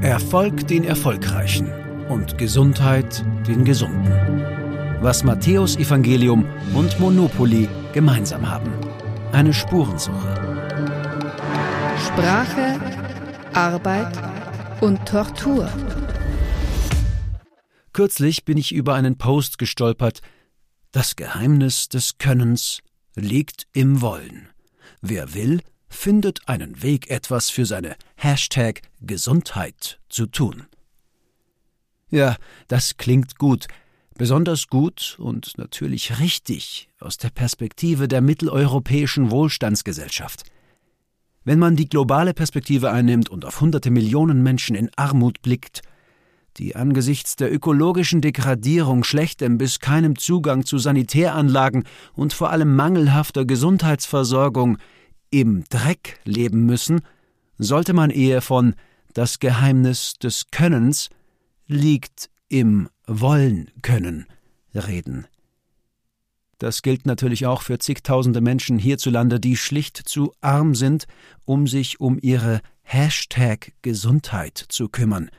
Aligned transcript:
Erfolg 0.00 0.66
den 0.66 0.84
Erfolgreichen 0.84 1.70
und 2.08 2.38
Gesundheit 2.38 3.24
den 3.46 3.64
Gesunden. 3.64 4.12
Was 5.00 5.24
Matthäus 5.24 5.76
Evangelium 5.76 6.46
und 6.74 6.98
Monopoly 7.00 7.68
gemeinsam 7.92 8.48
haben. 8.48 8.72
Eine 9.32 9.52
Spurensuche. 9.52 10.34
Sprache, 11.98 12.80
Arbeit 13.52 14.16
und 14.80 15.06
Tortur. 15.06 15.68
Kürzlich 17.92 18.44
bin 18.44 18.58
ich 18.58 18.74
über 18.74 18.94
einen 18.94 19.16
Post 19.18 19.58
gestolpert. 19.58 20.20
Das 20.92 21.16
Geheimnis 21.16 21.88
des 21.88 22.18
Könnens 22.18 22.80
liegt 23.14 23.66
im 23.72 24.00
Wollen. 24.00 24.48
Wer 25.00 25.34
will, 25.34 25.60
findet 25.88 26.48
einen 26.48 26.82
Weg, 26.82 27.10
etwas 27.10 27.50
für 27.50 27.66
seine 27.66 27.96
Hashtag 28.16 28.82
Gesundheit 29.00 30.00
zu 30.08 30.26
tun. 30.26 30.66
Ja, 32.10 32.36
das 32.68 32.96
klingt 32.96 33.38
gut, 33.38 33.66
besonders 34.16 34.68
gut 34.68 35.16
und 35.18 35.58
natürlich 35.58 36.20
richtig 36.20 36.88
aus 37.00 37.16
der 37.16 37.30
Perspektive 37.30 38.08
der 38.08 38.20
mitteleuropäischen 38.20 39.30
Wohlstandsgesellschaft. 39.30 40.44
Wenn 41.44 41.58
man 41.58 41.76
die 41.76 41.88
globale 41.88 42.32
Perspektive 42.32 42.90
einnimmt 42.90 43.28
und 43.28 43.44
auf 43.44 43.60
hunderte 43.60 43.90
Millionen 43.90 44.42
Menschen 44.42 44.76
in 44.76 44.90
Armut 44.96 45.42
blickt, 45.42 45.82
die 46.56 46.76
angesichts 46.76 47.36
der 47.36 47.52
ökologischen 47.52 48.20
Degradierung, 48.20 49.04
schlechtem 49.04 49.58
bis 49.58 49.80
keinem 49.80 50.16
Zugang 50.16 50.64
zu 50.64 50.78
Sanitäranlagen 50.78 51.84
und 52.14 52.32
vor 52.32 52.50
allem 52.50 52.76
mangelhafter 52.76 53.44
Gesundheitsversorgung 53.44 54.78
im 55.40 55.64
Dreck 55.64 56.20
leben 56.24 56.64
müssen, 56.64 57.00
sollte 57.58 57.92
man 57.92 58.10
eher 58.10 58.40
von 58.40 58.74
das 59.14 59.40
Geheimnis 59.40 60.14
des 60.14 60.50
Könnens 60.52 61.10
liegt 61.66 62.30
im 62.48 62.88
Wollen 63.06 63.70
können 63.82 64.26
reden. 64.74 65.26
Das 66.58 66.82
gilt 66.82 67.04
natürlich 67.04 67.46
auch 67.46 67.62
für 67.62 67.78
zigtausende 67.78 68.40
Menschen 68.40 68.78
hierzulande, 68.78 69.40
die 69.40 69.56
schlicht 69.56 69.96
zu 69.96 70.32
arm 70.40 70.76
sind, 70.76 71.06
um 71.44 71.66
sich 71.66 72.00
um 72.00 72.18
ihre 72.22 72.60
Hashtag 72.82 73.72
Gesundheit 73.82 74.64
zu 74.68 74.88
kümmern, 74.88 75.30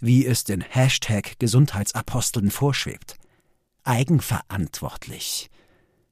wie 0.00 0.24
es 0.24 0.44
den 0.44 0.62
Hashtag 0.62 1.38
Gesundheitsaposteln 1.38 2.50
vorschwebt. 2.50 3.16
Eigenverantwortlich. 3.84 5.50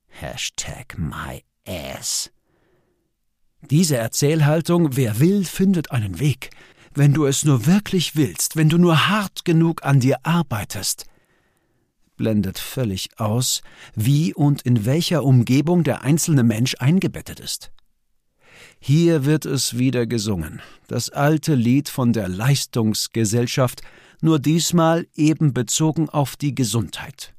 Hashtag 0.09 0.99
my 0.99 1.43
ass. 1.67 2.31
Diese 3.69 3.97
Erzählhaltung, 3.97 4.97
wer 4.97 5.21
will, 5.21 5.45
findet 5.45 5.91
einen 5.91 6.19
Weg. 6.19 6.51
Wenn 6.95 7.13
du 7.13 7.27
es 7.27 7.45
nur 7.45 7.67
wirklich 7.67 8.17
willst, 8.17 8.57
wenn 8.57 8.69
du 8.69 8.79
nur 8.79 9.09
hart 9.09 9.45
genug 9.45 9.85
an 9.85 10.01
dir 10.01 10.19
arbeitest, 10.25 11.05
blendet 12.17 12.59
völlig 12.59 13.11
aus, 13.19 13.63
wie 13.95 14.35
und 14.35 14.63
in 14.63 14.85
welcher 14.87 15.25
Umgebung 15.25 15.85
der 15.85 16.03
einzelne 16.03 16.43
Mensch 16.43 16.75
eingebettet 16.79 17.39
ist. 17.39 17.71
Hier 18.81 19.25
wird 19.25 19.45
es 19.45 19.79
wieder 19.79 20.07
gesungen, 20.07 20.61
das 20.89 21.11
alte 21.11 21.55
Lied 21.55 21.89
von 21.89 22.13
der 22.13 22.29
Leistungsgesellschaft, 22.29 23.83
nur 24.21 24.39
diesmal 24.39 25.07
eben 25.15 25.55
bezogen 25.55 26.09
auf 26.09 26.37
die 26.37 26.55
Gesundheit. 26.55 27.35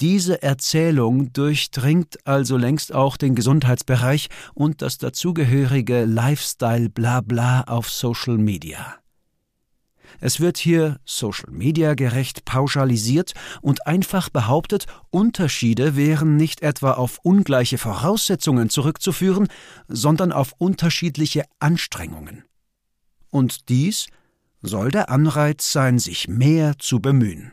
Diese 0.00 0.42
Erzählung 0.42 1.32
durchdringt 1.32 2.24
also 2.24 2.56
längst 2.56 2.94
auch 2.94 3.16
den 3.16 3.34
Gesundheitsbereich 3.34 4.28
und 4.54 4.80
das 4.80 4.98
dazugehörige 4.98 6.04
Lifestyle-Blabla 6.04 7.62
auf 7.62 7.90
Social 7.90 8.38
Media. 8.38 8.96
Es 10.20 10.40
wird 10.40 10.56
hier 10.56 11.00
Social 11.04 11.50
Media 11.50 11.94
gerecht 11.94 12.44
pauschalisiert 12.44 13.32
und 13.60 13.86
einfach 13.86 14.28
behauptet, 14.28 14.86
Unterschiede 15.10 15.96
wären 15.96 16.36
nicht 16.36 16.62
etwa 16.62 16.92
auf 16.92 17.18
ungleiche 17.22 17.78
Voraussetzungen 17.78 18.70
zurückzuführen, 18.70 19.48
sondern 19.88 20.32
auf 20.32 20.54
unterschiedliche 20.58 21.44
Anstrengungen. 21.58 22.44
Und 23.30 23.68
dies 23.68 24.06
soll 24.62 24.90
der 24.90 25.10
Anreiz 25.10 25.72
sein, 25.72 25.98
sich 25.98 26.28
mehr 26.28 26.78
zu 26.78 27.00
bemühen. 27.00 27.52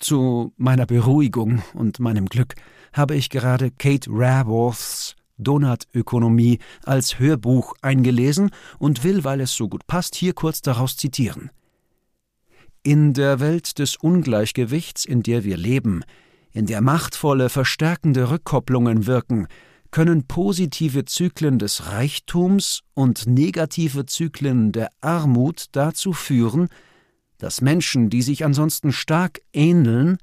Zu 0.00 0.54
meiner 0.56 0.86
Beruhigung 0.86 1.62
und 1.74 2.00
meinem 2.00 2.26
Glück 2.26 2.54
habe 2.94 3.14
ich 3.14 3.28
gerade 3.28 3.70
Kate 3.70 4.10
Raworths 4.10 5.14
Donutökonomie 5.36 6.58
als 6.84 7.18
Hörbuch 7.18 7.74
eingelesen 7.82 8.50
und 8.78 9.04
will, 9.04 9.24
weil 9.24 9.40
es 9.40 9.54
so 9.54 9.68
gut 9.68 9.86
passt, 9.86 10.14
hier 10.14 10.32
kurz 10.32 10.62
daraus 10.62 10.96
zitieren. 10.96 11.50
In 12.82 13.12
der 13.12 13.40
Welt 13.40 13.78
des 13.78 13.96
Ungleichgewichts, 13.96 15.04
in 15.04 15.22
der 15.22 15.44
wir 15.44 15.58
leben, 15.58 16.02
in 16.52 16.64
der 16.64 16.80
machtvolle, 16.80 17.50
verstärkende 17.50 18.30
Rückkopplungen 18.30 19.06
wirken, 19.06 19.48
können 19.90 20.26
positive 20.26 21.04
Zyklen 21.04 21.58
des 21.58 21.88
Reichtums 21.88 22.80
und 22.94 23.26
negative 23.26 24.06
Zyklen 24.06 24.72
der 24.72 24.88
Armut 25.02 25.66
dazu 25.72 26.14
führen, 26.14 26.68
dass 27.40 27.60
Menschen, 27.60 28.10
die 28.10 28.22
sich 28.22 28.44
ansonsten 28.44 28.92
stark 28.92 29.40
ähneln, 29.52 30.18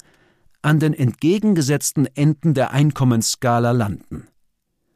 an 0.62 0.80
den 0.80 0.94
entgegengesetzten 0.94 2.08
Enden 2.16 2.54
der 2.54 2.72
Einkommensskala 2.72 3.72
landen. 3.72 4.28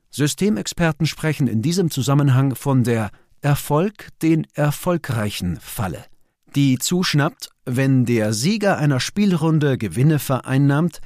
Systemexperten 0.09 1.05
sprechen 1.05 1.47
in 1.47 1.61
diesem 1.61 1.89
Zusammenhang 1.89 2.55
von 2.55 2.83
der 2.83 3.11
Erfolg 3.41 4.09
den 4.21 4.45
Erfolgreichen 4.53 5.59
Falle, 5.59 6.05
die 6.55 6.77
zuschnappt, 6.77 7.49
wenn 7.65 8.05
der 8.05 8.33
Sieger 8.33 8.77
einer 8.77 8.99
Spielrunde 8.99 9.77
Gewinne 9.77 10.19
vereinnahmt, 10.19 11.01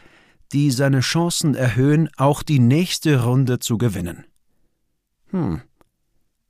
die 0.51 0.71
seine 0.71 1.01
Chancen 1.01 1.55
erhöhen, 1.55 2.09
auch 2.17 2.43
die 2.43 2.59
nächste 2.59 3.23
Runde 3.23 3.59
zu 3.59 3.77
gewinnen. 3.77 4.25
Hm. 5.31 5.61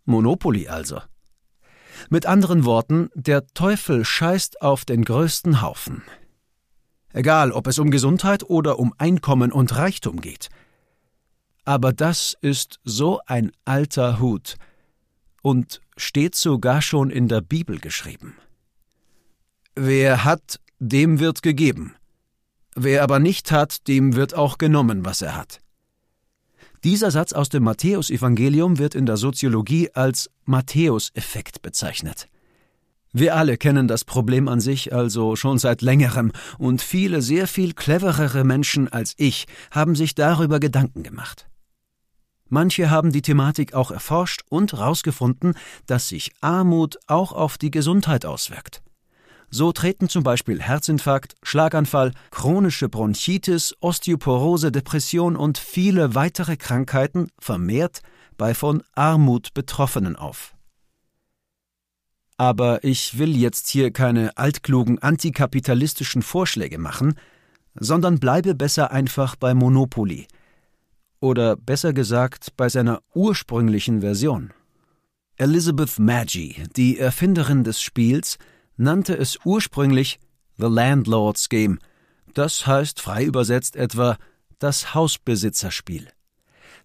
Monopoly 0.06 0.68
also. 0.68 1.02
Mit 2.10 2.26
anderen 2.26 2.66
Worten, 2.66 3.10
der 3.16 3.48
Teufel 3.48 4.06
scheißt 4.06 4.62
auf 4.62 4.86
den 4.86 5.04
größten 5.04 5.62
Haufen. 5.62 6.04
Egal, 7.14 7.52
ob 7.52 7.68
es 7.68 7.80
um 7.80 7.92
Gesundheit 7.92 8.44
oder 8.44 8.78
um 8.78 8.94
Einkommen 8.98 9.52
und 9.52 9.76
Reichtum 9.76 10.22
geht. 10.22 10.50
Aber 11.64 11.94
das 11.94 12.38
ist 12.42 12.80
so 12.84 13.22
ein 13.26 13.52
alter 13.64 14.20
Hut 14.20 14.56
und 15.42 15.82
steht 15.98 16.36
sogar 16.36 16.82
schon 16.82 17.10
in 17.10 17.28
der 17.28 17.42
Bibel 17.42 17.80
geschrieben. 17.80 18.36
Wer 19.76 20.24
hat, 20.24 20.60
dem 20.80 21.20
wird 21.20 21.42
gegeben. 21.42 21.96
Wer 22.76 23.02
aber 23.04 23.20
nicht 23.20 23.52
hat, 23.52 23.88
dem 23.88 24.16
wird 24.16 24.34
auch 24.36 24.58
genommen, 24.58 25.06
was 25.06 25.22
er 25.22 25.36
hat. 25.36 25.60
Dieser 26.86 27.10
Satz 27.10 27.34
aus 27.34 27.50
dem 27.50 27.64
Matthäusevangelium 27.64 28.78
wird 28.78 28.94
in 28.94 29.08
der 29.08 29.18
Soziologie 29.18 29.90
als 29.96 30.30
Matthäuseffekt 30.44 31.64
bezeichnet. 31.64 32.28
Wir 33.12 33.36
alle 33.36 33.58
kennen 33.58 33.88
das 33.88 34.06
Problem 34.06 34.48
an 34.48 34.60
sich 34.60 34.94
also 34.94 35.36
schon 35.36 35.58
seit 35.58 35.82
längerem, 35.82 36.32
und 36.60 36.84
viele 36.84 37.24
sehr 37.24 37.48
viel 37.48 37.74
cleverere 37.74 38.44
Menschen 38.44 38.88
als 38.88 39.16
ich 39.18 39.48
haben 39.72 39.96
sich 39.96 40.14
darüber 40.14 40.60
Gedanken 40.60 41.02
gemacht. 41.02 41.48
Manche 42.50 42.92
haben 42.92 43.12
die 43.12 43.24
Thematik 43.24 43.74
auch 43.74 43.90
erforscht 43.90 44.44
und 44.50 44.74
herausgefunden, 44.74 45.56
dass 45.88 46.10
sich 46.10 46.34
Armut 46.40 47.00
auch 47.08 47.32
auf 47.32 47.58
die 47.58 47.72
Gesundheit 47.72 48.28
auswirkt. 48.28 48.85
So 49.50 49.72
treten 49.72 50.10
zum 50.10 50.24
Beispiel 50.24 50.62
Herzinfarkt, 50.62 51.36
Schlaganfall, 51.44 52.12
chronische 52.32 52.90
Bronchitis, 52.90 53.76
Osteoporose, 53.80 54.72
Depression 54.72 55.36
und 55.36 55.58
viele 55.58 56.16
weitere 56.16 56.58
Krankheiten 56.58 57.30
vermehrt 57.40 58.02
bei 58.38 58.54
von 58.54 58.84
Armut 58.94 59.54
Betroffenen 59.54 60.16
auf. 60.16 60.56
Aber 62.38 62.84
ich 62.84 63.18
will 63.18 63.36
jetzt 63.38 63.70
hier 63.70 63.92
keine 63.92 64.38
altklugen 64.38 65.00
antikapitalistischen 65.00 66.22
Vorschläge 66.22 66.78
machen, 66.78 67.14
sondern 67.76 68.20
bleibe 68.20 68.56
besser 68.56 68.92
einfach 68.92 69.36
bei 69.36 69.54
Monopoly. 69.54 70.28
Oder 71.22 71.56
besser 71.56 71.94
gesagt 71.94 72.58
bei 72.58 72.68
seiner 72.68 73.02
ursprünglichen 73.14 74.02
Version. 74.02 74.52
Elizabeth 75.38 75.98
Maggie, 75.98 76.64
die 76.76 76.98
Erfinderin 76.98 77.64
des 77.64 77.82
Spiels, 77.82 78.38
nannte 78.78 79.18
es 79.18 79.40
ursprünglich 79.44 80.20
The 80.58 80.68
Landlord's 80.68 81.50
Game, 81.50 81.80
das 82.34 82.68
heißt 82.68 83.02
frei 83.02 83.24
übersetzt 83.24 83.76
etwa 83.76 84.18
das 84.60 84.94
Hausbesitzerspiel. 84.94 86.08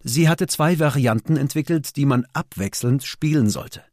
Sie 0.03 0.27
hatte 0.27 0.47
zwei 0.47 0.79
Varianten 0.79 1.37
entwickelt, 1.37 1.95
die 1.95 2.05
man 2.05 2.25
abwechselnd 2.33 3.03
spielen 3.03 3.49
sollte. 3.49 3.83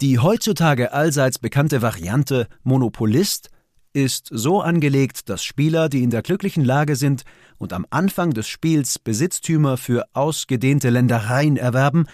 Die 0.00 0.18
heutzutage 0.18 0.92
allseits 0.92 1.38
bekannte 1.38 1.82
Variante 1.82 2.48
Monopolist 2.62 3.50
ist 3.92 4.28
so 4.30 4.62
angelegt, 4.62 5.28
dass 5.28 5.44
Spieler, 5.44 5.88
die 5.88 6.02
in 6.02 6.10
der 6.10 6.22
glücklichen 6.22 6.64
Lage 6.64 6.96
sind 6.96 7.22
und 7.58 7.72
am 7.72 7.86
Anfang 7.90 8.30
des 8.30 8.48
Spiels 8.48 8.98
Besitztümer 8.98 9.76
für 9.76 10.06
ausgedehnte 10.14 10.90
Ländereien 10.90 11.56
erwerben, 11.56 12.06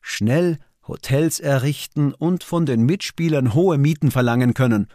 schnell 0.00 0.58
Hotels 0.86 1.40
errichten 1.40 2.14
und 2.14 2.44
von 2.44 2.66
den 2.66 2.82
Mitspielern 2.84 3.54
hohe 3.54 3.78
Mieten 3.78 4.10
verlangen 4.10 4.54
können. 4.54 4.88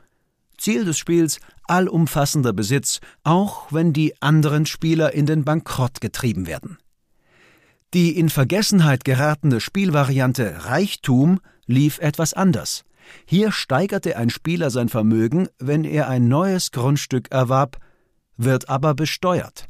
Ziel 0.58 0.86
des 0.86 0.98
Spiels 0.98 1.40
allumfassender 1.66 2.54
Besitz, 2.54 3.00
auch 3.24 3.72
wenn 3.72 3.94
die 3.94 4.22
anderen 4.22 4.66
Spieler 4.66 5.14
in 5.14 5.26
den 5.26 5.44
Bankrott 5.44 6.02
getrieben 6.02 6.48
werden. 6.48 6.78
Die 7.94 8.18
in 8.18 8.30
Vergessenheit 8.30 9.06
geratene 9.06 9.62
Spielvariante 9.62 10.66
Reichtum 10.66 11.40
lief 11.66 12.00
etwas 12.00 12.34
anders. 12.34 12.84
Hier 13.26 13.52
steigerte 13.52 14.18
ein 14.18 14.30
Spieler 14.30 14.70
sein 14.70 14.90
Vermögen, 14.90 15.48
wenn 15.60 15.84
er 15.84 16.10
ein 16.10 16.28
neues 16.28 16.72
Grundstück 16.72 17.32
erwarb, 17.32 17.78
wird 18.38 18.70
aber 18.70 18.94
besteuert. 18.94 19.68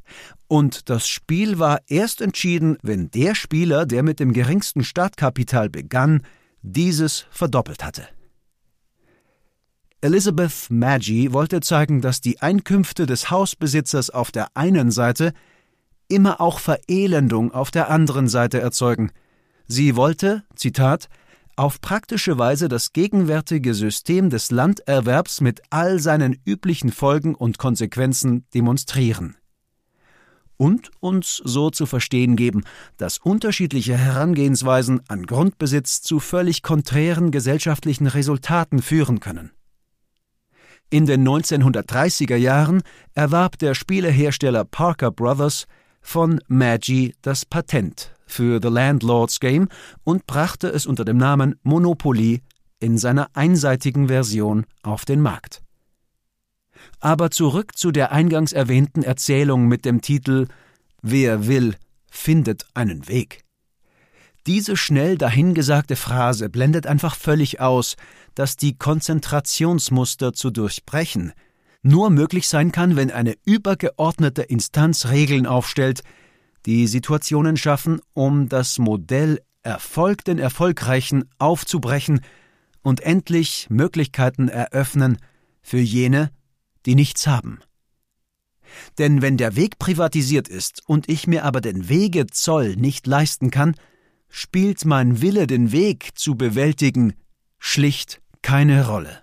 Und 0.47 0.89
das 0.89 1.07
Spiel 1.07 1.59
war 1.59 1.81
erst 1.87 2.21
entschieden, 2.21 2.77
wenn 2.81 3.09
der 3.11 3.35
Spieler, 3.35 3.85
der 3.85 4.03
mit 4.03 4.19
dem 4.19 4.33
geringsten 4.33 4.83
Startkapital 4.83 5.69
begann, 5.69 6.21
dieses 6.61 7.25
verdoppelt 7.31 7.83
hatte. 7.83 8.07
Elizabeth 10.01 10.69
Maggie 10.69 11.33
wollte 11.33 11.61
zeigen, 11.61 12.01
dass 12.01 12.21
die 12.21 12.39
Einkünfte 12.39 13.07
des 13.07 13.31
Hausbesitzers 13.31 14.11
auf 14.11 14.31
der 14.31 14.49
einen 14.55 14.91
Seite 14.91 15.33
immer 16.07 16.41
auch 16.41 16.59
Verelendung 16.59 17.51
auf 17.51 17.71
der 17.71 17.89
anderen 17.89 18.27
Seite 18.27 18.59
erzeugen. 18.61 19.11
Sie 19.67 19.95
wollte, 19.95 20.43
Zitat, 20.55 21.09
auf 21.55 21.79
praktische 21.79 22.37
Weise 22.37 22.67
das 22.67 22.91
gegenwärtige 22.93 23.73
System 23.73 24.29
des 24.29 24.51
Landerwerbs 24.51 25.41
mit 25.41 25.61
all 25.69 25.99
seinen 25.99 26.37
üblichen 26.45 26.91
Folgen 26.91 27.35
und 27.35 27.57
Konsequenzen 27.57 28.45
demonstrieren. 28.53 29.37
Und 30.57 30.91
uns 31.01 31.41
so 31.43 31.69
zu 31.69 31.85
verstehen 31.85 32.35
geben, 32.35 32.63
dass 32.97 33.17
unterschiedliche 33.17 33.97
Herangehensweisen 33.97 35.01
an 35.07 35.25
Grundbesitz 35.25 36.01
zu 36.01 36.19
völlig 36.19 36.61
konträren 36.61 37.31
gesellschaftlichen 37.31 38.07
Resultaten 38.07 38.81
führen 38.81 39.19
können. 39.19 39.51
In 40.89 41.05
den 41.05 41.27
1930er 41.27 42.35
Jahren 42.35 42.83
erwarb 43.13 43.57
der 43.59 43.73
Spielehersteller 43.73 44.63
Parker 44.63 45.11
Brothers 45.11 45.65
von 46.05 46.39
Maggi 46.47 47.15
das 47.23 47.45
Patent 47.45 48.11
für 48.27 48.59
The 48.61 48.69
Landlord's 48.69 49.39
Game 49.39 49.67
und 50.03 50.27
brachte 50.27 50.67
es 50.67 50.85
unter 50.85 51.03
dem 51.03 51.17
Namen 51.17 51.55
Monopoly 51.63 52.41
in 52.79 52.99
seiner 52.99 53.27
einseitigen 53.33 54.07
Version 54.07 54.65
auf 54.83 55.03
den 55.03 55.19
Markt. 55.19 55.63
Aber 56.99 57.31
zurück 57.31 57.75
zu 57.75 57.91
der 57.91 58.11
eingangs 58.11 58.53
erwähnten 58.53 59.01
Erzählung 59.01 59.67
mit 59.67 59.83
dem 59.83 60.01
Titel 60.01 60.47
Wer 61.01 61.47
will, 61.47 61.75
findet 62.09 62.67
einen 62.75 63.07
Weg. 63.07 63.41
Diese 64.45 64.77
schnell 64.77 65.17
dahingesagte 65.17 65.95
Phrase 65.95 66.49
blendet 66.49 66.85
einfach 66.85 67.15
völlig 67.15 67.59
aus, 67.59 67.95
dass 68.35 68.57
die 68.57 68.77
Konzentrationsmuster 68.77 70.33
zu 70.33 70.51
durchbrechen 70.51 71.33
nur 71.85 72.09
möglich 72.09 72.47
sein 72.47 72.71
kann, 72.71 72.95
wenn 72.95 73.11
eine 73.11 73.35
übergeordnete 73.45 74.41
Instanz 74.41 75.07
Regeln 75.07 75.45
aufstellt, 75.45 76.01
die 76.65 76.87
Situationen 76.87 77.57
schaffen, 77.57 78.01
um 78.13 78.49
das 78.49 78.79
Modell 78.79 79.39
Erfolg 79.61 80.25
den 80.25 80.39
Erfolgreichen 80.39 81.25
aufzubrechen 81.37 82.21
und 82.81 83.01
endlich 83.01 83.67
Möglichkeiten 83.69 84.47
eröffnen 84.47 85.17
für 85.61 85.77
jene, 85.77 86.31
die 86.85 86.95
nichts 86.95 87.27
haben. 87.27 87.59
Denn 88.97 89.21
wenn 89.21 89.37
der 89.37 89.55
Weg 89.55 89.77
privatisiert 89.77 90.47
ist 90.47 90.81
und 90.87 91.07
ich 91.07 91.27
mir 91.27 91.45
aber 91.45 91.61
den 91.61 91.87
Wegezoll 91.87 92.75
nicht 92.75 93.05
leisten 93.05 93.51
kann, 93.51 93.75
spielt 94.27 94.85
mein 94.85 95.21
Wille, 95.21 95.45
den 95.45 95.71
Weg 95.71 96.17
zu 96.17 96.35
bewältigen, 96.35 97.13
schlicht 97.59 98.21
keine 98.41 98.87
Rolle. 98.87 99.21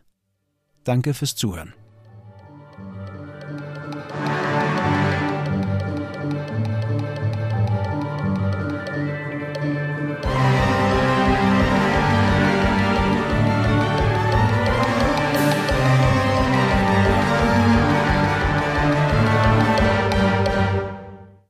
Danke 0.84 1.12
fürs 1.12 1.34
Zuhören. 1.34 1.74